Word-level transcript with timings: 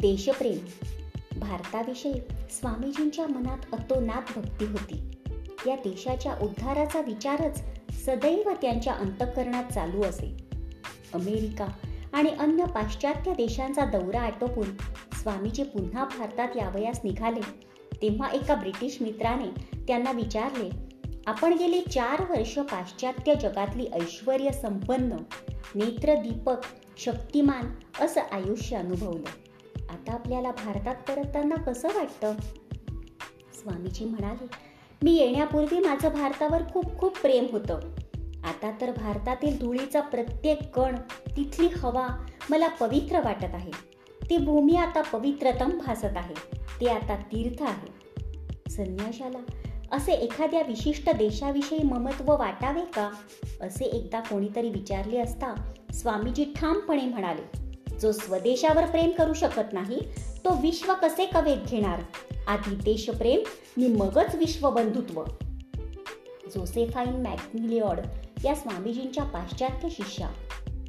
देशप्रेम. 0.00 0.58
भारताविषयी 1.40 2.14
स्वामीजींच्या 2.50 3.26
मनात 3.26 3.58
अतोनात 3.72 4.38
भक्ती 4.38 4.64
होती. 4.64 5.10
या 5.66 5.76
देशाच्या 5.76 6.34
उद्धाराचा 6.42 7.00
विचारच 7.00 7.62
सदैव 8.06 8.50
त्यांच्या 8.62 8.92
अंतःकरणात 8.92 9.64
चालू 9.72 10.02
असे. 10.02 10.36
अमेरिका 11.14 11.66
आणि 12.12 12.30
अन्य 12.30 12.64
पाश्चात्य 12.64 13.32
देशांचा 13.32 13.84
दौरा 13.84 14.20
आटोपून 14.20 14.76
स्वामीजी 15.22 15.62
पुन्हा 15.62 16.04
भारतात 16.04 16.48
यावयास 16.56 17.00
निघाले 17.04 17.40
तेव्हा 18.02 18.28
एका 18.28 18.54
ब्रिटिश 18.54 18.98
मित्राने 19.00 19.78
त्यांना 19.88 20.12
विचारले 20.12 20.70
आपण 21.26 21.52
गेली 21.52 21.80
चार 21.80 22.30
वर्ष 22.30 22.58
पाश्चात्य 22.58 23.34
जगातली 23.34 23.86
ऐश्वर 23.86 24.50
संपन्न 24.50 25.12
नेत्रदीपक 25.74 26.56
शक्तिमान 26.98 27.64
असं 28.04 28.20
आयुष्य 28.32 28.76
अनुभवलं. 28.76 29.49
आता 29.90 30.12
आपल्याला 30.12 30.50
भारतात 30.50 30.94
परतताना 30.94 31.54
कसं 31.54 31.88
वाटतं? 31.88 32.34
स्वामीजी 33.54 34.04
म्हणाले 34.04 34.46
मी 35.02 35.14
येण्यापूर्वी 35.14 35.78
माझं 35.78 36.08
भारतावर 36.08 36.62
खूप 36.72 36.98
खूप 36.98 37.18
प्रेम 37.18 37.46
होतं. 37.52 37.74
आता 38.44 38.70
तर 38.80 38.90
भारतातील 38.90 39.58
धुळीचा 39.58 40.00
प्रत्येक 40.00 40.74
कण 40.74 40.96
तिथली 41.36 41.66
हवा 41.66 42.08
मला 42.50 42.68
पवित्र 42.68 43.20
वाटत 43.20 43.54
आहे. 43.54 43.70
ती 44.30 44.36
भूमी 44.36 44.76
आता 44.76 45.02
पवित्रतम 45.02 45.78
भासत 45.86 46.16
आहे. 46.16 46.34
ते 46.80 46.86
आता 46.86 47.16
तीर्थ 47.16 47.62
आहे. 47.62 47.88
संन्याशाला 48.70 49.38
असे 49.92 50.12
एखाद्या 50.12 50.62
विशिष्ट 50.62 51.10
देशाविषयी 51.10 51.82
ममत्व 51.82 52.36
वाटावे 52.38 52.80
का? 52.80 53.10
असे 53.60 53.84
एकदा 53.84 54.20
कोणीतरी 54.20 54.70
विचारले 54.70 55.18
असता 55.18 55.72
स्वामीजी 55.94 56.44
ठामपणे 56.56 57.04
म्हणाले 57.04 57.59
जो 58.00 58.12
स्वदेशावर 58.12 58.86
प्रेम 58.86 59.10
करू 59.10 59.34
शकत 59.34 59.72
नाही 59.72 60.00
तो 60.44 60.50
विश्व 60.50 60.94
कसे 61.02 61.26
कवेत 61.26 61.56
घेणार? 61.68 62.00
आधी 62.46 62.74
देशप्रेम 62.74 63.40
नि 63.76 63.88
मगच 63.88 64.34
विश्वबंधुत्व. 64.34 65.22
जोसेफाईन 66.54 67.22
मॅक्मिलिऑड 67.22 68.00
या 68.44 68.54
स्वामीजींच्या 68.54 69.24
पाश्चात्य 69.24 69.88
शिष्या. 69.90 70.30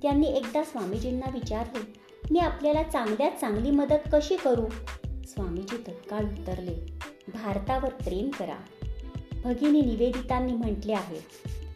त्यांनी 0.01 0.27
एकदा 0.27 0.63
स्वामीजींना 0.63 1.29
विचारले 1.33 1.93
मी 2.31 2.39
आपल्याला 2.39 2.83
चांगल्यात 2.83 3.31
चांगली 3.41 3.71
मदत 3.71 4.09
कशी 4.13 4.35
करू? 4.35 4.65
स्वामीजी 5.25 5.77
तत्काळ 5.87 6.23
उत्तरले 6.23 6.97
भारतावर 7.33 7.89
प्रेम 7.89 8.29
करा. 8.29 8.87
भगिनी 9.43 9.81
निवेदितांनी 9.81 10.53
म्हटले 10.53 10.93
आहे 10.93 11.19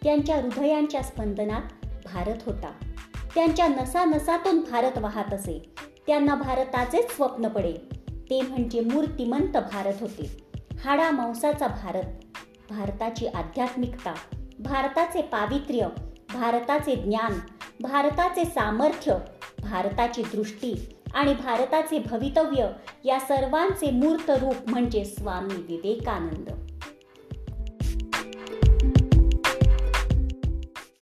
त्यांच्या 0.04 0.42
हृदयांच्या 0.42 1.02
स्पंदनात 1.02 1.86
भारत 2.06 2.36
होता. 2.46 2.72
त्यांच्या 3.36 3.67
नसानसातून 3.67 4.59
भारत 4.72 4.97
वाहत 4.97 5.33
असे. 5.33 5.73
त्यांना 6.08 6.36
भारताचेच 6.36 7.16
स्वप्न 7.16 7.47
पडे. 7.47 7.73
ते 8.09 8.41
म्हणजे 8.41 8.80
मूर्तिमंत 8.80 9.58
भारत 9.58 9.94
होते. 10.02 10.47
हाडा 10.83 11.11
मांसाचा 11.11 11.67
भारत. 11.67 12.03
भारताची 12.69 13.28
आध्यात्मिकता. 13.28 14.13
भारताचे 14.59 15.22
पावित्र्य. 15.22 15.88
भारताचे 16.33 16.95
ज्ञान. 16.95 17.39
भारताचे 17.80 18.45
सामर्थ्य. 18.45 19.17
भारताची 19.63 20.23
दृष्टी 20.23 20.95
आणि 21.13 21.33
भारताचे 21.33 22.00
भवितव्य 22.00 22.67
या 23.06 23.19
सर्वांचे 23.19 23.91
मूर्त 23.91 24.31
रूप 24.31 24.56
म्हणजे 24.67 25.06
स्वामी 25.06 25.56
विवेकानंद. 25.56 26.65